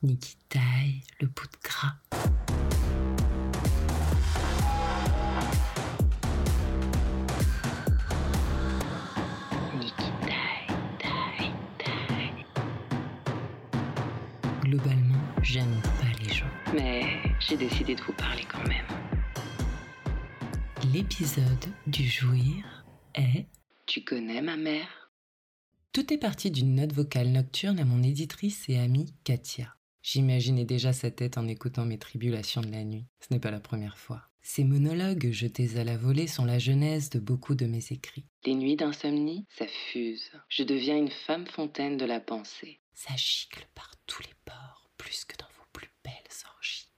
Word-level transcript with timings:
Niki 0.00 0.36
taille 0.48 1.02
le 1.20 1.26
bout 1.26 1.46
de 1.46 1.58
gras. 1.68 1.94
Niki 9.76 10.10
taille, 10.20 10.76
taille, 11.00 11.52
taille. 11.78 12.46
Globalement, 14.62 15.18
j'aime 15.42 15.80
pas 15.82 16.22
les 16.22 16.32
gens. 16.32 16.46
Mais 16.72 17.02
j'ai 17.40 17.56
décidé 17.56 17.96
de 17.96 18.02
vous 18.02 18.12
parler 18.12 18.44
quand 18.48 18.62
même. 18.68 18.86
L'épisode 20.92 21.44
du 21.88 22.06
jouir 22.08 22.84
est 23.16 23.46
Tu 23.86 24.04
connais 24.04 24.42
ma 24.42 24.56
mère? 24.56 25.10
Tout 25.92 26.12
est 26.12 26.18
parti 26.18 26.52
d'une 26.52 26.76
note 26.76 26.92
vocale 26.92 27.30
nocturne 27.30 27.80
à 27.80 27.84
mon 27.84 28.04
éditrice 28.04 28.68
et 28.68 28.78
amie 28.78 29.12
Katia. 29.24 29.74
J'imaginais 30.02 30.64
déjà 30.64 30.92
sa 30.92 31.10
tête 31.10 31.38
en 31.38 31.48
écoutant 31.48 31.84
mes 31.84 31.98
tribulations 31.98 32.60
de 32.60 32.70
la 32.70 32.84
nuit. 32.84 33.06
Ce 33.20 33.26
n'est 33.30 33.40
pas 33.40 33.50
la 33.50 33.60
première 33.60 33.98
fois. 33.98 34.22
Ces 34.40 34.64
monologues 34.64 35.30
jetés 35.30 35.78
à 35.78 35.84
la 35.84 35.98
volée 35.98 36.26
sont 36.26 36.44
la 36.44 36.58
genèse 36.58 37.10
de 37.10 37.18
beaucoup 37.18 37.54
de 37.54 37.66
mes 37.66 37.84
écrits. 37.90 38.24
Les 38.46 38.54
nuits 38.54 38.76
d'insomnie, 38.76 39.44
ça 39.50 39.66
fuse. 39.66 40.30
Je 40.48 40.62
deviens 40.62 40.96
une 40.96 41.10
femme 41.10 41.46
fontaine 41.46 41.98
de 41.98 42.06
la 42.06 42.20
pensée. 42.20 42.80
Ça 42.94 43.14
gicle 43.16 43.68
par 43.74 43.92
tous 44.06 44.22
les 44.22 44.34
ports, 44.44 44.90
plus 44.96 45.24
que 45.24 45.36
dans 45.36 45.48
vos 45.58 45.66
plus 45.72 45.90
belles 46.02 46.12
orgies. 46.56 46.88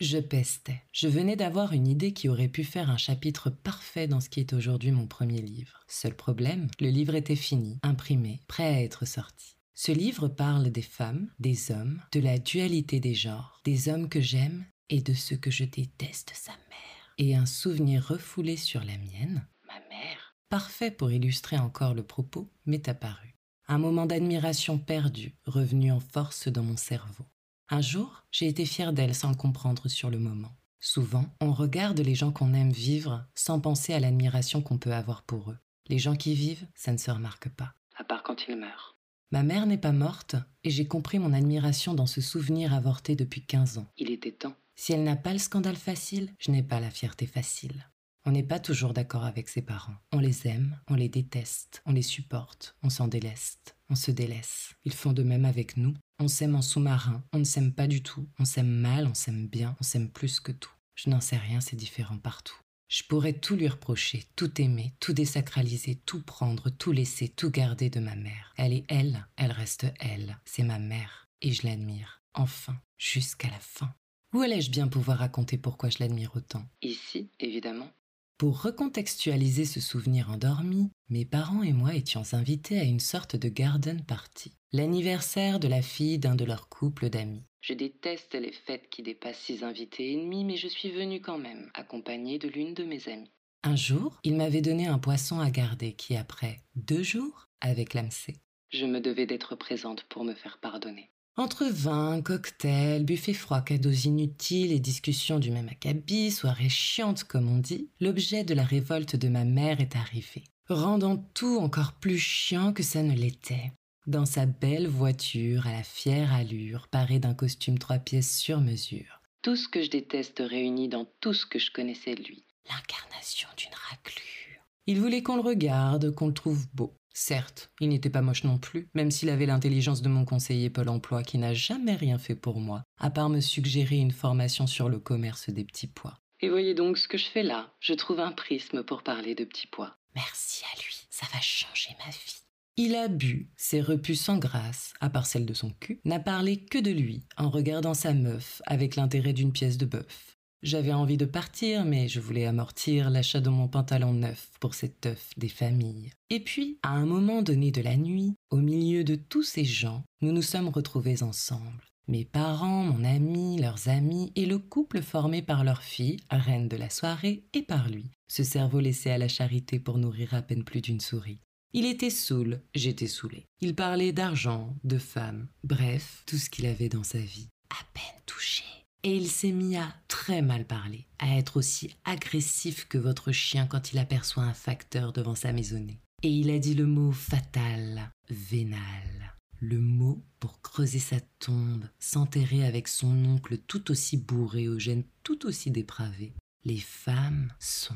Je 0.00 0.18
pestais. 0.18 0.82
Je 0.92 1.08
venais 1.08 1.36
d'avoir 1.36 1.72
une 1.72 1.86
idée 1.86 2.12
qui 2.12 2.28
aurait 2.28 2.48
pu 2.48 2.64
faire 2.64 2.90
un 2.90 2.96
chapitre 2.96 3.50
parfait 3.50 4.08
dans 4.08 4.20
ce 4.20 4.28
qui 4.28 4.40
est 4.40 4.52
aujourd'hui 4.52 4.90
mon 4.90 5.06
premier 5.06 5.40
livre. 5.40 5.84
Seul 5.88 6.14
problème, 6.14 6.68
le 6.80 6.88
livre 6.88 7.14
était 7.14 7.36
fini, 7.36 7.78
imprimé, 7.82 8.40
prêt 8.48 8.66
à 8.66 8.82
être 8.82 9.06
sorti. 9.06 9.57
Ce 9.80 9.92
livre 9.92 10.26
parle 10.26 10.70
des 10.70 10.82
femmes, 10.82 11.30
des 11.38 11.70
hommes, 11.70 12.02
de 12.10 12.18
la 12.18 12.40
dualité 12.40 12.98
des 12.98 13.14
genres, 13.14 13.60
des 13.64 13.88
hommes 13.88 14.08
que 14.08 14.20
j'aime 14.20 14.66
et 14.88 15.00
de 15.00 15.14
ceux 15.14 15.36
que 15.36 15.52
je 15.52 15.62
déteste 15.62 16.32
sa 16.34 16.50
mère. 16.50 17.14
Et 17.16 17.36
un 17.36 17.46
souvenir 17.46 18.04
refoulé 18.04 18.56
sur 18.56 18.80
la 18.80 18.98
mienne, 18.98 19.46
ma 19.68 19.78
mère, 19.88 20.34
parfait 20.48 20.90
pour 20.90 21.12
illustrer 21.12 21.58
encore 21.58 21.94
le 21.94 22.02
propos, 22.02 22.50
m'est 22.66 22.88
apparu. 22.88 23.36
Un 23.68 23.78
moment 23.78 24.04
d'admiration 24.04 24.78
perdu, 24.78 25.36
revenu 25.46 25.92
en 25.92 26.00
force 26.00 26.48
dans 26.48 26.64
mon 26.64 26.76
cerveau. 26.76 27.26
Un 27.68 27.80
jour, 27.80 28.24
j'ai 28.32 28.48
été 28.48 28.66
fière 28.66 28.92
d'elle 28.92 29.14
sans 29.14 29.30
le 29.30 29.36
comprendre 29.36 29.86
sur 29.86 30.10
le 30.10 30.18
moment. 30.18 30.56
Souvent, 30.80 31.26
on 31.40 31.52
regarde 31.52 32.00
les 32.00 32.16
gens 32.16 32.32
qu'on 32.32 32.52
aime 32.52 32.72
vivre 32.72 33.24
sans 33.36 33.60
penser 33.60 33.94
à 33.94 34.00
l'admiration 34.00 34.60
qu'on 34.60 34.78
peut 34.78 34.92
avoir 34.92 35.22
pour 35.22 35.52
eux. 35.52 35.58
Les 35.86 36.00
gens 36.00 36.16
qui 36.16 36.34
vivent, 36.34 36.66
ça 36.74 36.90
ne 36.90 36.98
se 36.98 37.12
remarque 37.12 37.48
pas. 37.50 37.74
À 37.96 38.02
part 38.02 38.24
quand 38.24 38.48
ils 38.48 38.56
meurent. 38.56 38.97
Ma 39.30 39.42
mère 39.42 39.66
n'est 39.66 39.76
pas 39.76 39.92
morte 39.92 40.36
et 40.64 40.70
j'ai 40.70 40.86
compris 40.86 41.18
mon 41.18 41.34
admiration 41.34 41.92
dans 41.92 42.06
ce 42.06 42.22
souvenir 42.22 42.72
avorté 42.72 43.14
depuis 43.14 43.44
15 43.44 43.76
ans. 43.76 43.86
Il 43.98 44.10
était 44.10 44.32
temps. 44.32 44.54
Si 44.74 44.94
elle 44.94 45.04
n'a 45.04 45.16
pas 45.16 45.34
le 45.34 45.38
scandale 45.38 45.76
facile, 45.76 46.32
je 46.38 46.50
n'ai 46.50 46.62
pas 46.62 46.80
la 46.80 46.90
fierté 46.90 47.26
facile. 47.26 47.90
On 48.24 48.30
n'est 48.30 48.42
pas 48.42 48.58
toujours 48.58 48.94
d'accord 48.94 49.24
avec 49.24 49.48
ses 49.48 49.60
parents. 49.60 49.96
On 50.12 50.18
les 50.18 50.46
aime, 50.46 50.78
on 50.88 50.94
les 50.94 51.10
déteste, 51.10 51.82
on 51.84 51.92
les 51.92 52.02
supporte, 52.02 52.74
on 52.82 52.88
s'en 52.88 53.06
déleste, 53.06 53.76
on 53.90 53.94
se 53.94 54.10
délaisse. 54.10 54.74
Ils 54.84 54.94
font 54.94 55.12
de 55.12 55.22
même 55.22 55.44
avec 55.44 55.76
nous. 55.76 55.94
On 56.18 56.28
s'aime 56.28 56.54
en 56.54 56.62
sous-marin, 56.62 57.22
on 57.32 57.38
ne 57.38 57.44
s'aime 57.44 57.72
pas 57.72 57.86
du 57.86 58.02
tout, 58.02 58.26
on 58.38 58.44
s'aime 58.46 58.70
mal, 58.70 59.06
on 59.06 59.14
s'aime 59.14 59.46
bien, 59.46 59.76
on 59.80 59.84
s'aime 59.84 60.10
plus 60.10 60.40
que 60.40 60.52
tout. 60.52 60.72
Je 60.94 61.10
n'en 61.10 61.20
sais 61.20 61.36
rien, 61.36 61.60
c'est 61.60 61.76
différent 61.76 62.18
partout. 62.18 62.56
Je 62.88 63.02
pourrais 63.02 63.34
tout 63.34 63.54
lui 63.54 63.68
reprocher, 63.68 64.24
tout 64.34 64.62
aimer, 64.62 64.94
tout 64.98 65.12
désacraliser, 65.12 65.96
tout 66.06 66.22
prendre, 66.22 66.70
tout 66.70 66.90
laisser, 66.90 67.28
tout 67.28 67.50
garder 67.50 67.90
de 67.90 68.00
ma 68.00 68.16
mère. 68.16 68.54
Elle 68.56 68.72
est 68.72 68.84
elle, 68.88 69.26
elle 69.36 69.52
reste 69.52 69.86
elle, 70.00 70.38
c'est 70.46 70.62
ma 70.62 70.78
mère, 70.78 71.28
et 71.42 71.52
je 71.52 71.66
l'admire. 71.66 72.22
Enfin, 72.32 72.80
jusqu'à 72.96 73.48
la 73.50 73.60
fin. 73.60 73.94
Où 74.32 74.40
allais-je 74.40 74.70
bien 74.70 74.88
pouvoir 74.88 75.18
raconter 75.18 75.58
pourquoi 75.58 75.90
je 75.90 75.98
l'admire 76.00 76.34
autant? 76.34 76.64
Ici, 76.80 77.28
évidemment. 77.40 77.90
Pour 78.38 78.62
recontextualiser 78.62 79.64
ce 79.64 79.80
souvenir 79.80 80.30
endormi, 80.30 80.92
mes 81.10 81.24
parents 81.24 81.64
et 81.64 81.72
moi 81.72 81.96
étions 81.96 82.22
invités 82.34 82.78
à 82.78 82.84
une 82.84 83.00
sorte 83.00 83.34
de 83.34 83.48
garden 83.48 84.04
party, 84.04 84.52
l'anniversaire 84.72 85.58
de 85.58 85.66
la 85.66 85.82
fille 85.82 86.20
d'un 86.20 86.36
de 86.36 86.44
leurs 86.44 86.68
couples 86.68 87.10
d'amis. 87.10 87.42
Je 87.62 87.72
déteste 87.72 88.36
les 88.36 88.52
fêtes 88.52 88.88
qui 88.90 89.02
dépassent 89.02 89.40
six 89.40 89.64
invités 89.64 90.12
ennemis, 90.12 90.44
mais 90.44 90.56
je 90.56 90.68
suis 90.68 90.92
venue 90.92 91.20
quand 91.20 91.38
même, 91.38 91.68
accompagnée 91.74 92.38
de 92.38 92.46
l'une 92.46 92.74
de 92.74 92.84
mes 92.84 93.08
amies. 93.08 93.32
Un 93.64 93.74
jour, 93.74 94.20
il 94.22 94.36
m'avait 94.36 94.60
donné 94.60 94.86
un 94.86 95.00
poisson 95.00 95.40
à 95.40 95.50
garder 95.50 95.94
qui, 95.94 96.14
après 96.14 96.60
deux 96.76 97.02
jours, 97.02 97.48
avait 97.60 97.86
clamsé. 97.86 98.36
Je 98.70 98.86
me 98.86 99.00
devais 99.00 99.26
d'être 99.26 99.56
présente 99.56 100.04
pour 100.04 100.22
me 100.22 100.34
faire 100.34 100.58
pardonner. 100.62 101.10
Entre 101.38 101.66
vin, 101.66 102.20
cocktails, 102.20 103.04
buffets 103.04 103.32
froids, 103.32 103.60
cadeaux 103.60 103.92
inutiles 103.92 104.72
et 104.72 104.80
discussions 104.80 105.38
du 105.38 105.52
même 105.52 105.68
acabit, 105.68 106.32
soirées 106.32 106.68
chiantes 106.68 107.22
comme 107.22 107.48
on 107.48 107.58
dit, 107.58 107.88
l'objet 108.00 108.42
de 108.42 108.54
la 108.54 108.64
révolte 108.64 109.14
de 109.14 109.28
ma 109.28 109.44
mère 109.44 109.80
est 109.80 109.94
arrivé, 109.94 110.42
rendant 110.68 111.16
tout 111.34 111.60
encore 111.60 111.92
plus 111.92 112.18
chiant 112.18 112.72
que 112.72 112.82
ça 112.82 113.04
ne 113.04 113.14
l'était. 113.14 113.70
Dans 114.08 114.26
sa 114.26 114.46
belle 114.46 114.88
voiture 114.88 115.68
à 115.68 115.72
la 115.72 115.84
fière 115.84 116.34
allure, 116.34 116.88
parée 116.88 117.20
d'un 117.20 117.34
costume 117.34 117.78
trois 117.78 117.98
pièces 117.98 118.36
sur 118.36 118.60
mesure. 118.60 119.22
Tout 119.42 119.54
ce 119.54 119.68
que 119.68 119.84
je 119.84 119.90
déteste 119.90 120.42
réuni 120.44 120.88
dans 120.88 121.06
tout 121.20 121.34
ce 121.34 121.46
que 121.46 121.60
je 121.60 121.70
connaissais 121.70 122.16
de 122.16 122.24
lui. 122.24 122.42
L'incarnation 122.68 123.48
d'une 123.56 123.74
raclure. 123.88 124.64
Il 124.88 124.98
voulait 125.00 125.22
qu'on 125.22 125.36
le 125.36 125.42
regarde, 125.42 126.12
qu'on 126.16 126.26
le 126.26 126.34
trouve 126.34 126.66
beau. 126.74 126.96
Certes, 127.14 127.70
il 127.80 127.88
n'était 127.88 128.10
pas 128.10 128.22
moche 128.22 128.44
non 128.44 128.58
plus, 128.58 128.88
même 128.94 129.10
s'il 129.10 129.30
avait 129.30 129.46
l'intelligence 129.46 130.02
de 130.02 130.08
mon 130.08 130.24
conseiller 130.24 130.70
Pôle 130.70 130.88
emploi 130.88 131.22
qui 131.22 131.38
n'a 131.38 131.54
jamais 131.54 131.94
rien 131.94 132.18
fait 132.18 132.36
pour 132.36 132.60
moi, 132.60 132.84
à 132.98 133.10
part 133.10 133.28
me 133.28 133.40
suggérer 133.40 133.96
une 133.96 134.12
formation 134.12 134.66
sur 134.66 134.88
le 134.88 134.98
commerce 134.98 135.50
des 135.50 135.64
petits 135.64 135.88
pois. 135.88 136.18
Et 136.40 136.48
voyez 136.48 136.74
donc 136.74 136.98
ce 136.98 137.08
que 137.08 137.18
je 137.18 137.26
fais 137.26 137.42
là. 137.42 137.74
Je 137.80 137.94
trouve 137.94 138.20
un 138.20 138.32
prisme 138.32 138.84
pour 138.84 139.02
parler 139.02 139.34
de 139.34 139.44
petits 139.44 139.66
pois. 139.66 139.96
Merci 140.14 140.62
à 140.72 140.78
lui, 140.78 140.96
ça 141.10 141.26
va 141.32 141.40
changer 141.40 141.90
ma 142.04 142.10
vie. 142.10 142.36
Il 142.76 142.94
a 142.94 143.08
bu, 143.08 143.50
s'est 143.56 143.80
repu 143.80 144.14
sans 144.14 144.38
grâce, 144.38 144.94
à 145.00 145.10
part 145.10 145.26
celle 145.26 145.46
de 145.46 145.54
son 145.54 145.70
cul, 145.70 146.00
n'a 146.04 146.20
parlé 146.20 146.64
que 146.64 146.78
de 146.78 146.92
lui, 146.92 147.24
en 147.36 147.50
regardant 147.50 147.94
sa 147.94 148.14
meuf, 148.14 148.62
avec 148.66 148.94
l'intérêt 148.94 149.32
d'une 149.32 149.50
pièce 149.50 149.78
de 149.78 149.86
bœuf. 149.86 150.37
J'avais 150.62 150.92
envie 150.92 151.16
de 151.16 151.24
partir, 151.24 151.84
mais 151.84 152.08
je 152.08 152.18
voulais 152.18 152.44
amortir 152.44 153.10
l'achat 153.10 153.40
de 153.40 153.48
mon 153.48 153.68
pantalon 153.68 154.12
neuf 154.12 154.50
pour 154.58 154.74
cette 154.74 155.06
œuf 155.06 155.30
des 155.36 155.48
familles. 155.48 156.10
Et 156.30 156.40
puis, 156.40 156.78
à 156.82 156.90
un 156.90 157.06
moment 157.06 157.42
donné 157.42 157.70
de 157.70 157.80
la 157.80 157.96
nuit, 157.96 158.34
au 158.50 158.56
milieu 158.56 159.04
de 159.04 159.14
tous 159.14 159.44
ces 159.44 159.64
gens, 159.64 160.02
nous 160.20 160.32
nous 160.32 160.42
sommes 160.42 160.68
retrouvés 160.68 161.22
ensemble. 161.22 161.84
Mes 162.08 162.24
parents, 162.24 162.82
mon 162.82 163.04
ami, 163.04 163.58
leurs 163.60 163.88
amis 163.88 164.32
et 164.34 164.46
le 164.46 164.58
couple 164.58 165.02
formé 165.02 165.42
par 165.42 165.62
leur 165.62 165.82
fille, 165.82 166.16
reine 166.30 166.66
de 166.66 166.76
la 166.76 166.90
soirée, 166.90 167.44
et 167.52 167.62
par 167.62 167.88
lui, 167.88 168.10
ce 168.28 168.42
cerveau 168.42 168.80
laissé 168.80 169.10
à 169.10 169.18
la 169.18 169.28
charité 169.28 169.78
pour 169.78 169.98
nourrir 169.98 170.34
à 170.34 170.42
peine 170.42 170.64
plus 170.64 170.80
d'une 170.80 171.00
souris. 171.00 171.40
Il 171.74 171.84
était 171.84 172.10
saoul, 172.10 172.62
j'étais 172.74 173.06
saoulé. 173.06 173.44
Il 173.60 173.74
parlait 173.76 174.12
d'argent, 174.12 174.74
de 174.84 174.98
femmes, 174.98 175.48
bref, 175.62 176.24
tout 176.26 176.38
ce 176.38 176.48
qu'il 176.48 176.66
avait 176.66 176.88
dans 176.88 177.04
sa 177.04 177.18
vie. 177.18 177.48
À 177.70 177.84
peine 177.92 178.22
touché. 178.24 178.64
Et 179.08 179.16
il 179.16 179.30
s'est 179.30 179.52
mis 179.52 179.74
à 179.74 179.94
très 180.06 180.42
mal 180.42 180.66
parler, 180.66 181.06
à 181.18 181.38
être 181.38 181.56
aussi 181.56 181.96
agressif 182.04 182.86
que 182.88 182.98
votre 182.98 183.32
chien 183.32 183.66
quand 183.66 183.90
il 183.90 183.98
aperçoit 183.98 184.42
un 184.42 184.52
facteur 184.52 185.14
devant 185.14 185.34
sa 185.34 185.54
maisonnée. 185.54 185.98
Et 186.22 186.28
il 186.28 186.50
a 186.50 186.58
dit 186.58 186.74
le 186.74 186.84
mot 186.84 187.10
fatal, 187.10 188.12
vénal. 188.28 189.34
Le 189.60 189.78
mot 189.78 190.22
pour 190.40 190.60
creuser 190.60 190.98
sa 190.98 191.20
tombe, 191.38 191.86
s'enterrer 191.98 192.66
avec 192.66 192.86
son 192.86 193.24
oncle 193.24 193.56
tout 193.56 193.90
aussi 193.90 194.18
bourré 194.18 194.68
aux 194.68 194.78
gènes 194.78 195.04
tout 195.22 195.46
aussi 195.46 195.70
dépravés. 195.70 196.34
Les 196.66 196.76
femmes 196.76 197.50
sont 197.58 197.94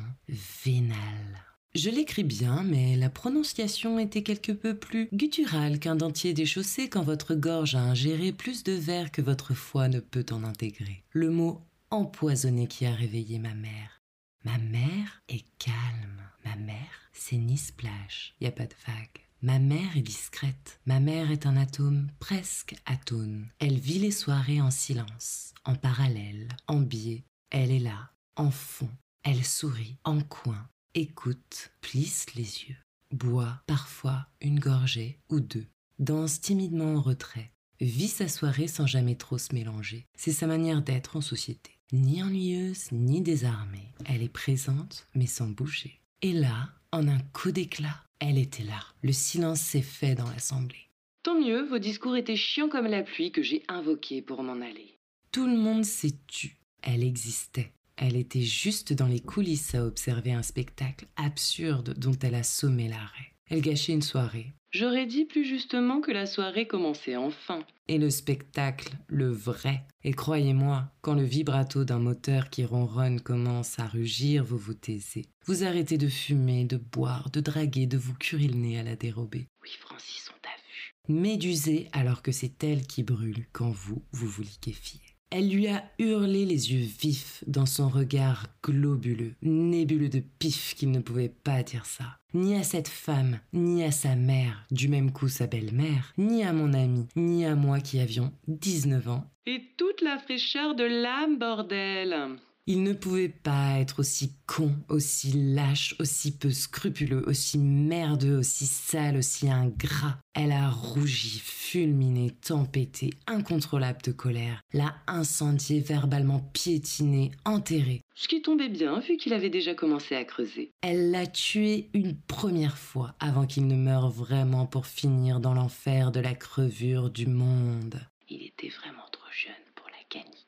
vénales. 0.65 1.52
Je 1.75 1.89
l'écris 1.89 2.25
bien, 2.25 2.65
mais 2.65 2.97
la 2.97 3.09
prononciation 3.09 3.99
était 3.99 4.23
quelque 4.23 4.53
peu 4.53 4.77
plus 4.77 5.09
gutturale 5.15 5.79
qu'un 5.79 5.97
dentier 5.97 6.35
déchaussé 6.35 6.91
quand 6.91 7.03
votre 7.03 7.35
gorge 7.35 7.77
a 7.77 7.81
ingéré 7.81 8.31
plus 8.33 8.63
de 8.63 8.73
verre 8.73 9.11
que 9.11 9.23
votre 9.23 9.55
foie 9.55 9.89
ne 9.89 10.01
peut 10.01 10.27
en 10.33 10.45
intégrer. 10.45 11.03
Le 11.13 11.31
mot 11.31 11.63
empoisonné 11.91 12.67
qui 12.67 12.85
a 12.85 12.93
réveillé 12.93 13.39
ma 13.39 13.55
mère. 13.55 14.03
Ma 14.45 14.59
mère 14.59 15.23
est 15.31 15.47
calme. 15.59 16.21
Ma 16.45 16.57
mère, 16.57 17.09
c'est 17.15 17.39
ni 17.39 17.57
splash. 17.57 18.35
Y 18.43 18.47
a 18.47 18.53
pas 18.53 18.67
de 18.67 18.75
vague. 18.87 19.27
Ma 19.41 19.59
mère 19.59 19.97
est 19.97 20.03
discrète. 20.03 20.79
Ma 20.85 21.01
mère 21.01 21.31
est 21.31 21.47
un 21.47 21.57
atome 21.57 22.09
presque 22.19 22.75
atone. 22.85 23.47
Elle 23.61 23.79
vit 23.79 23.99
les 23.99 24.11
soirées 24.11 24.61
en 24.61 24.71
silence, 24.71 25.55
en 25.65 25.75
parallèle, 25.75 26.49
en 26.67 26.81
biais. 26.81 27.25
Elle 27.49 27.71
est 27.71 27.79
là, 27.79 28.11
en 28.37 28.51
fond. 28.51 28.91
Elle 29.25 29.45
sourit, 29.45 29.97
en 30.05 30.21
coin 30.21 30.69
écoute, 30.95 31.73
plisse 31.81 32.35
les 32.35 32.43
yeux, 32.43 32.77
boit 33.11 33.63
parfois 33.67 34.27
une 34.41 34.61
gorgée 34.61 35.19
ou 35.31 35.41
deux, 35.41 35.67
danse 35.99 36.41
timidement 36.41 36.95
en 36.97 37.01
retrait, 37.01 37.53
vit 37.81 38.09
sa 38.09 38.29
soirée 38.29 38.69
sans 38.69 38.87
jamais 38.87 39.17
trop 39.17 39.39
se 39.39 39.55
mélanger. 39.55 40.07
C'est 40.17 40.33
sa 40.33 40.47
manière 40.47 40.83
d'être 40.83 41.17
en 41.17 41.21
société. 41.21 41.71
Ni 41.93 42.23
ennuyeuse, 42.23 42.91
ni 42.93 43.21
désarmée. 43.21 43.93
Elle 44.07 44.23
est 44.23 44.33
présente, 44.33 45.07
mais 45.15 45.27
sans 45.27 45.49
bouger. 45.49 46.01
Et 46.23 46.33
là, 46.33 46.71
en 46.91 47.07
un 47.07 47.19
coup 47.35 47.53
d'éclat, 47.53 48.03
elle 48.19 48.39
était 48.39 48.65
là. 48.65 48.81
Le 49.03 49.13
silence 49.13 49.61
s'est 49.61 49.83
fait 49.83 50.15
dans 50.15 50.31
l'assemblée. 50.31 50.89
Tant 51.23 51.39
mieux, 51.39 51.63
vos 51.63 51.79
discours 51.79 52.17
étaient 52.17 52.37
chiants 52.37 52.69
comme 52.69 52.87
la 52.87 53.03
pluie 53.03 53.31
que 53.31 53.43
j'ai 53.43 53.63
invoqué 53.69 54.23
pour 54.23 54.43
m'en 54.43 54.61
aller. 54.61 54.99
Tout 55.33 55.47
le 55.47 55.57
monde 55.57 55.85
s'est 55.85 56.17
tu. 56.27 56.57
Elle 56.83 57.05
existait. 57.05 57.73
Elle 58.05 58.17
était 58.17 58.43
juste 58.43 58.93
dans 58.93 59.07
les 59.07 59.21
coulisses 59.21 59.77
à 59.77 59.87
observer 59.87 60.33
un 60.33 60.43
spectacle 60.43 61.07
absurde 61.15 61.95
dont 61.97 62.19
elle 62.21 62.35
a 62.35 62.43
sommé 62.43 62.89
l'arrêt. 62.89 63.37
Elle 63.49 63.61
gâchait 63.61 63.93
une 63.93 64.03
soirée. 64.03 64.53
J'aurais 64.73 65.07
dit 65.07 65.25
plus 65.25 65.45
justement 65.45 66.01
que 66.01 66.11
la 66.11 66.27
soirée 66.27 66.67
commençait 66.67 67.15
enfin. 67.15 67.65
Et 67.87 67.99
le 67.99 68.11
spectacle, 68.11 68.97
le 69.07 69.31
vrai. 69.31 69.85
Et 70.03 70.15
croyez-moi, 70.15 70.91
quand 71.01 71.15
le 71.15 71.23
vibrato 71.23 71.85
d'un 71.85 72.01
moteur 72.01 72.51
qui 72.51 72.65
ronronne 72.65 73.21
commence 73.21 73.79
à 73.79 73.87
rugir, 73.87 74.43
vous 74.43 74.59
vous 74.59 74.75
taisez. 74.75 75.27
Vous 75.47 75.63
arrêtez 75.63 75.97
de 75.97 76.09
fumer, 76.09 76.65
de 76.65 76.79
boire, 76.79 77.31
de 77.31 77.41
draguer, 77.41 77.87
de 77.87 77.99
vous 77.99 78.15
curer 78.15 78.49
le 78.49 78.57
nez 78.57 78.81
à 78.81 78.83
la 78.83 78.97
dérobée. 78.97 79.47
Oui, 79.63 79.71
Francis, 79.79 80.29
on 80.35 80.41
t'a 80.43 80.49
vu. 80.49 81.21
Médusée 81.21 81.89
alors 81.93 82.23
que 82.23 82.33
c'est 82.33 82.65
elle 82.65 82.85
qui 82.85 83.05
brûle 83.05 83.47
quand 83.53 83.71
vous, 83.71 84.03
vous 84.11 84.27
vous 84.27 84.43
liquéfiez. 84.43 85.12
Elle 85.35 85.49
lui 85.49 85.67
a 85.67 85.83
hurlé 85.99 86.45
les 86.45 86.75
yeux 86.75 86.87
vifs 87.01 87.43
dans 87.47 87.65
son 87.65 87.89
regard 87.89 88.49
globuleux, 88.63 89.33
nébuleux 89.41 90.11
de 90.11 90.21
pif 90.21 90.75
qu'il 90.75 90.91
ne 90.91 91.01
pouvait 91.01 91.31
pas 91.31 91.63
dire 91.63 91.87
ça. 91.87 92.05
Ni 92.35 92.55
à 92.55 92.63
cette 92.63 92.89
femme, 92.89 93.41
ni 93.55 93.83
à 93.83 93.93
sa 93.93 94.15
mère, 94.15 94.67
du 94.71 94.89
même 94.89 95.11
coup 95.11 95.29
sa 95.29 95.47
belle-mère, 95.47 96.13
ni 96.19 96.45
à 96.45 96.53
mon 96.53 96.75
ami, 96.75 97.07
ni 97.17 97.47
à 97.47 97.55
moi 97.55 97.81
qui 97.81 97.99
avions 97.99 98.31
19 98.49 99.09
ans. 99.09 99.25
Et 99.47 99.63
toute 99.79 100.03
la 100.03 100.19
fraîcheur 100.19 100.75
de 100.75 100.85
l'âme, 100.85 101.39
bordel 101.39 102.37
il 102.67 102.85
ne 102.85 102.93
pouvait 102.93 103.29
pas 103.29 103.79
être 103.81 104.01
aussi 104.01 104.35
con, 104.47 104.73
aussi 104.89 105.33
lâche, 105.33 105.97
aussi 105.99 106.37
peu 106.37 106.51
scrupuleux, 106.51 107.25
aussi 107.27 107.59
merdeux, 107.59 108.37
aussi 108.37 108.67
sale, 108.67 109.17
aussi 109.17 109.51
ingrat. 109.51 110.19
Elle 110.35 110.53
a 110.53 110.71
rougi, 110.71 111.41
fulminé, 111.43 112.31
tempêté, 112.31 113.11
incontrôlable 113.27 114.01
de 114.03 114.13
colère, 114.13 114.61
l'a 114.73 114.95
incendié, 115.09 115.81
verbalement 115.81 116.39
piétiné, 116.53 117.33
enterré. 117.45 118.01
Ce 118.15 118.29
qui 118.29 118.43
tombait 118.43 118.69
bien 118.69 119.01
vu 119.01 119.17
qu'il 119.17 119.33
avait 119.33 119.51
déjà 119.51 119.75
commencé 119.75 120.15
à 120.15 120.25
creuser. 120.25 120.71
Elle 120.83 121.11
l'a 121.11 121.27
tué 121.27 121.91
une 121.95 122.17
première 122.17 122.79
fois 122.79 123.15
avant 123.19 123.47
qu'il 123.47 123.67
ne 123.67 123.77
meure 123.77 124.11
vraiment 124.11 124.67
pour 124.67 124.87
finir 124.87 125.41
dans 125.41 125.55
l'enfer 125.55 126.13
de 126.13 126.21
la 126.21 126.35
crevure 126.35 127.11
du 127.11 127.27
monde. 127.27 128.01
Il 128.29 128.45
était 128.45 128.69
vraiment 128.69 129.09
trop 129.11 129.31
jeune 129.33 129.53
pour 129.75 129.89
la 129.89 130.05
canicule. 130.09 130.42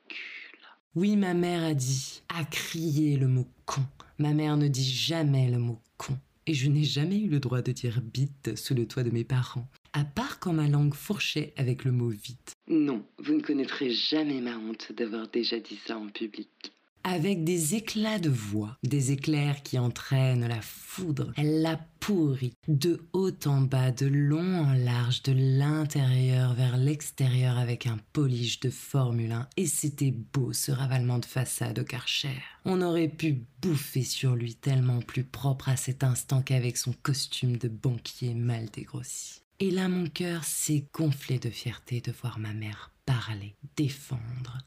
Oui, 0.97 1.17
ma 1.17 1.35
mère 1.35 1.65
a 1.65 1.75
dit, 1.75 2.23
a 2.29 2.45
crié 2.45 3.17
le 3.17 3.27
mot 3.27 3.49
con. 3.67 3.83
Ma 4.19 4.33
mère 4.33 4.57
ne 4.57 4.69
dit 4.69 4.89
jamais 4.89 5.51
le 5.51 5.59
mot 5.59 5.81
con. 5.97 6.17
Et 6.47 6.55
je 6.55 6.71
n'ai 6.71 6.85
jamais 6.85 7.19
eu 7.19 7.29
le 7.29 7.41
droit 7.41 7.63
de 7.63 7.73
dire 7.73 8.01
bite 8.01 8.57
sous 8.57 8.75
le 8.75 8.87
toit 8.87 9.03
de 9.03 9.11
mes 9.11 9.25
parents, 9.25 9.67
à 9.93 10.05
part 10.05 10.39
quand 10.39 10.53
ma 10.53 10.69
langue 10.69 10.95
fourchait 10.95 11.53
avec 11.57 11.85
le 11.85 11.91
mot 11.91 12.11
vite. 12.11 12.53
Non, 12.69 13.05
vous 13.19 13.35
ne 13.35 13.41
connaîtrez 13.41 13.91
jamais 13.91 14.41
ma 14.41 14.57
honte 14.57 14.93
d'avoir 14.97 15.27
déjà 15.27 15.59
dit 15.59 15.81
ça 15.85 15.99
en 15.99 16.07
public 16.07 16.73
avec 17.05 17.45
des 17.45 17.75
éclats 17.75 18.19
de 18.19 18.31
voix, 18.31 18.79
des 18.83 19.13
éclairs 19.13 19.63
qui 19.63 19.79
entraînent 19.79 20.49
la 20.49 20.61
foudre. 20.63 21.33
Elle 21.37 21.61
l'a 21.61 21.79
pourri 22.01 22.55
de 22.67 23.07
haut 23.13 23.31
en 23.47 23.61
bas, 23.61 23.91
de 23.91 24.07
long 24.07 24.65
en 24.65 24.73
large, 24.73 25.23
de 25.23 25.33
l'intérieur 25.33 26.55
vers 26.55 26.77
l'extérieur 26.77 27.59
avec 27.59 27.87
un 27.87 27.99
polish 28.13 28.61
de 28.61 28.71
Formule 28.71 29.33
1 29.33 29.49
et 29.57 29.67
c'était 29.67 30.15
beau 30.33 30.53
ce 30.53 30.73
ravalement 30.73 31.19
de 31.19 31.27
façade 31.27 31.79
au 31.79 31.85
Karcher. 31.85 32.43
On 32.65 32.81
aurait 32.81 33.09
pu 33.09 33.43
bouffer 33.61 34.03
sur 34.03 34.35
lui 34.35 34.55
tellement 34.55 35.01
plus 35.01 35.25
propre 35.25 35.69
à 35.69 35.77
cet 35.77 36.05
instant 36.05 36.43
qu'avec 36.43 36.77
son 36.77 36.95
costume 37.03 37.59
de 37.59 37.69
banquier 37.69 38.35
mal 38.35 38.67
dégrossi. 38.71 39.43
Et 39.61 39.71
là 39.71 39.89
mon 39.89 40.07
cœur 40.07 40.45
s'est 40.45 40.87
gonflé 40.93 41.39
de 41.39 41.51
fierté 41.51 42.01
de 42.01 42.13
voir 42.13 42.39
ma 42.39 42.53
mère 42.53 42.91
parler, 43.07 43.55
défendre, 43.77 44.23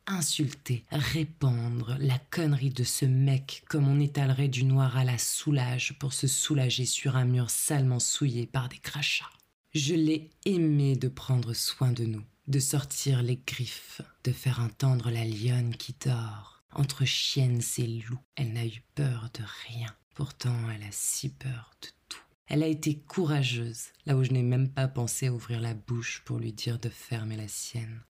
insulter, 0.08 0.84
répandre 0.92 1.98
la 2.00 2.18
connerie 2.18 2.72
de 2.72 2.84
ce 2.84 3.06
mec 3.06 3.64
comme 3.70 3.88
on 3.88 4.00
étalerait 4.00 4.48
du 4.48 4.64
noir 4.64 4.98
à 4.98 5.04
la 5.04 5.18
soulage 5.18 5.98
pour 6.00 6.14
se 6.14 6.28
soulager 6.28 6.86
sur 6.86 7.16
un 7.16 7.26
mur 7.26 7.50
salement 7.50 8.00
souillé 8.00 8.48
par 8.48 8.70
des 8.70 8.80
crachats. 8.80 9.30
Je 9.74 9.94
l'ai 9.94 10.32
aimé 10.46 10.96
de 10.96 11.08
prendre 11.08 11.54
soin 11.54 11.92
de 11.92 12.06
nous, 12.06 12.24
de 12.48 12.60
sortir 12.60 13.22
les 13.22 13.40
griffes, 13.46 14.02
de 14.24 14.32
faire 14.32 14.60
entendre 14.60 15.12
la 15.12 15.26
lionne 15.26 15.76
qui 15.76 15.96
dort. 16.04 16.64
Entre 16.74 17.06
chiennes 17.06 17.62
et 17.78 17.88
loups, 17.88 18.20
elle 18.36 18.54
n'a 18.54 18.66
eu 18.66 18.84
peur 18.96 19.30
de 19.34 19.44
rien. 19.68 19.94
Pourtant, 20.16 20.56
elle 20.74 20.84
a 20.84 20.92
si 20.92 21.30
peur 21.30 21.72
de 21.82 21.88
tout. 22.10 22.22
Elle 22.48 22.64
a 22.64 22.68
été 22.68 22.98
courageuse, 22.98 23.88
là 24.06 24.16
où 24.16 24.24
je 24.24 24.32
n'ai 24.32 24.44
même 24.44 24.70
pas 24.70 24.88
pensé 24.88 25.30
ouvrir 25.30 25.60
la 25.60 25.74
bouche 25.74 26.24
pour 26.26 26.40
lui 26.40 26.54
dire 26.54 26.80
de 26.80 26.90
fermer 26.90 27.36
la 27.36 27.48
sienne. 27.48 28.02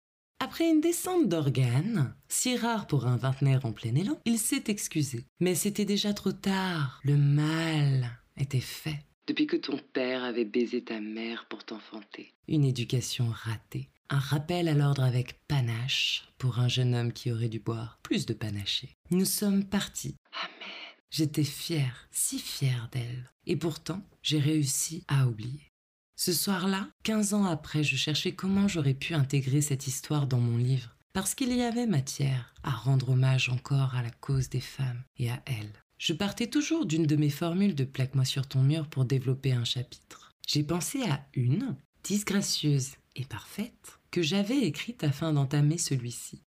Après 0.47 0.71
une 0.71 0.81
descente 0.81 1.29
d'organes, 1.29 2.15
si 2.29 2.57
rare 2.57 2.87
pour 2.87 3.09
un 3.09 3.17
vingtenaire 3.17 3.67
en 3.67 3.73
plein 3.73 3.97
élan, 3.97 4.17
il 4.25 4.39
s'est 4.39 4.63
excusé. 4.69 5.27
Mais 5.41 5.57
c'était 5.57 5.85
déjà 5.85 6.15
trop 6.15 6.31
tard. 6.31 7.01
Le 7.03 7.17
mal 7.17 8.09
était 8.37 8.61
fait. 8.61 9.01
Depuis 9.27 9.49
que 9.49 9.57
ton 9.57 9.77
père 9.93 10.23
avait 10.23 10.45
baisé 10.45 10.85
ta 10.85 11.01
mère 11.01 11.47
pour 11.51 11.65
t'enfanter. 11.65 12.33
Une 12.47 12.65
éducation 12.65 13.27
ratée. 13.29 13.91
Un 14.09 14.21
rappel 14.21 14.69
à 14.69 14.75
l'ordre 14.75 15.03
avec 15.03 15.45
panache 15.49 16.29
pour 16.39 16.61
un 16.61 16.69
jeune 16.69 16.95
homme 16.95 17.13
qui 17.13 17.33
aurait 17.33 17.49
dû 17.49 17.59
boire 17.59 17.99
plus 18.05 18.25
de 18.25 18.33
panaché. 18.33 18.95
Nous 19.11 19.25
sommes 19.25 19.65
partis. 19.65 20.15
Amen. 20.45 20.75
J'étais 21.11 21.43
fière, 21.43 22.07
si 22.13 22.39
fière 22.39 22.89
d'elle. 22.93 23.33
Et 23.47 23.57
pourtant, 23.57 24.01
j'ai 24.23 24.39
réussi 24.39 25.03
à 25.09 25.27
oublier. 25.27 25.73
Ce 26.19 26.33
soir-là, 26.33 26.89
15 27.03 27.35
ans 27.35 27.45
après, 27.45 27.85
je 27.85 27.95
cherchais 27.95 28.35
comment 28.35 28.69
j'aurais 28.69 28.95
pu 28.95 29.13
intégrer 29.13 29.61
cette 29.61 29.87
histoire 29.87 30.27
dans 30.27 30.41
mon 30.41 30.57
livre, 30.57 30.97
parce 31.13 31.35
qu'il 31.35 31.55
y 31.55 31.61
avait 31.61 31.87
matière 31.87 32.55
à 32.63 32.71
rendre 32.71 33.11
hommage 33.11 33.51
encore 33.51 33.95
à 33.95 34.03
la 34.03 34.11
cause 34.11 34.49
des 34.49 34.63
femmes 34.63 35.03
et 35.19 35.31
à 35.31 35.43
elles. 35.45 35.83
Je 35.99 36.15
partais 36.15 36.47
toujours 36.47 36.87
d'une 36.87 37.07
de 37.07 37.17
mes 37.17 37.29
formules 37.29 37.75
de 37.75 37.85
plaque-moi 37.85 38.25
sur 38.25 38.49
ton 38.49 38.63
mur 38.63 38.89
pour 38.89 39.05
développer 39.05 39.53
un 39.53 39.65
chapitre. 39.65 40.33
J'ai 40.49 40.63
pensé 40.63 41.03
à 41.03 41.27
une, 41.35 41.77
disgracieuse 42.03 42.93
et 43.15 43.25
parfaite, 43.27 43.99
que 44.11 44.23
j'avais 44.23 44.61
écrite 44.61 45.05
afin 45.05 45.35
d'entamer 45.35 45.77
celui-ci. 45.77 46.43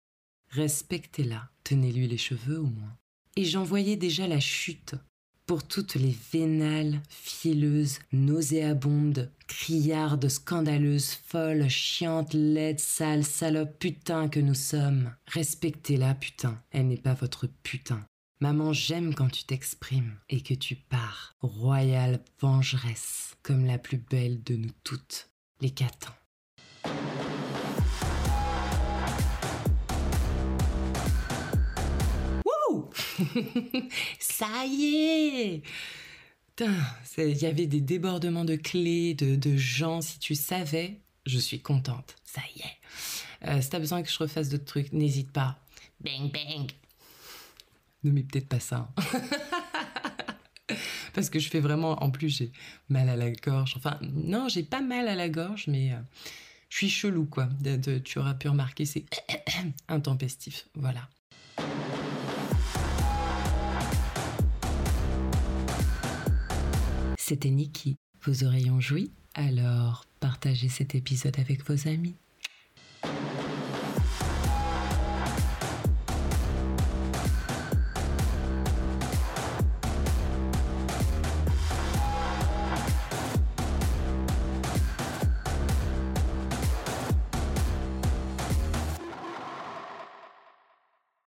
Respectez-la, 0.49 1.51
tenez-lui 1.63 2.09
les 2.09 2.17
cheveux 2.17 2.59
au 2.59 2.67
moins. 2.67 2.97
Et 3.37 3.45
j'en 3.45 3.65
voyais 3.65 3.97
déjà 3.97 4.27
la 4.27 4.41
chute 4.41 4.95
pour 5.49 5.67
toutes 5.67 5.95
les 5.95 6.15
vénales, 6.31 7.01
fielleuses, 7.09 8.01
nauséabondes, 8.13 9.33
criardes, 9.47 10.29
scandaleuses, 10.29 11.15
folles, 11.27 11.71
chiantes, 11.71 12.35
laides, 12.35 12.79
sales, 12.79 13.25
salopes, 13.25 13.79
putain 13.79 14.29
que 14.29 14.41
nous 14.41 14.55
sommes. 14.55 15.11
Respectez-la, 15.27 16.15
putain. 16.15 16.63
Elle 16.71 16.89
n'est 16.89 16.99
pas 16.99 17.15
votre 17.15 17.47
putain. 17.63 18.05
Maman, 18.41 18.75
j'aime 18.75 19.15
quand 19.15 19.31
tu 19.31 19.45
t'exprimes 19.45 20.19
et 20.29 20.43
que 20.43 20.55
tu 20.55 20.77
pars, 20.77 21.35
royale 21.41 22.21
vengeresse, 22.41 23.35
comme 23.43 23.65
la 23.65 23.79
plus 23.79 23.99
belle 23.99 24.43
de 24.45 24.55
nous 24.55 24.71
toutes, 24.85 25.31
les 25.63 25.71
catans. 25.71 26.15
Ça 34.19 34.65
y 34.67 34.95
est 34.95 35.63
il 37.17 37.37
y 37.39 37.47
avait 37.47 37.67
des 37.67 37.81
débordements 37.81 38.45
de 38.45 38.57
clés, 38.57 39.15
de, 39.15 39.57
gens, 39.57 40.01
si 40.01 40.19
tu 40.19 40.35
savais, 40.35 40.99
je 41.27 41.39
suis 41.39 41.61
contente. 41.61 42.17
Ça 42.25 42.41
y 42.57 42.61
est. 42.61 43.49
Euh, 43.49 43.61
si 43.61 43.71
t'as 43.71 43.79
besoin 43.79 44.03
que 44.03 44.11
je 44.11 44.19
refasse 44.19 44.49
d'autres 44.49 44.65
trucs, 44.65 44.93
n'hésite 44.93 45.31
pas. 45.31 45.59
Bang 46.01 46.33
bang. 46.33 46.71
Ne 48.05 48.11
mets 48.11 48.23
peut-être 48.23 48.49
pas 48.49 48.61
ça. 48.61 48.89
Hein. 48.97 49.03
Parce 51.15 51.31
que 51.31 51.39
je 51.39 51.49
fais 51.49 51.61
vraiment, 51.61 52.03
en 52.03 52.11
plus 52.11 52.29
j'ai 52.29 52.53
mal 52.89 53.09
à 53.09 53.17
la 53.17 53.31
gorge. 53.31 53.75
Enfin, 53.77 53.99
non, 54.03 54.49
j'ai 54.49 54.63
pas 54.63 54.81
mal 54.81 55.09
à 55.09 55.15
la 55.15 55.29
gorge, 55.29 55.67
mais 55.67 55.93
euh, 55.93 55.99
je 56.69 56.77
suis 56.77 56.91
chelou 56.91 57.27
quoi. 57.27 57.49
tu 58.05 58.19
auras 58.19 58.35
pu 58.35 58.49
remarquer, 58.49 58.85
c'est 58.85 59.05
intempestif. 59.89 60.69
Voilà. 60.75 61.09
C'était 67.29 67.51
Niki. 67.51 67.99
Vos 68.23 68.43
oreilles 68.43 68.71
ont 68.71 68.81
joui 68.81 69.11
Alors 69.35 70.07
partagez 70.19 70.71
cet 70.71 70.95
épisode 70.95 71.39
avec 71.39 71.63
vos 71.69 71.87
amis. 71.87 72.15